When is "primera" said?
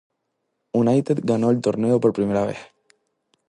2.11-2.43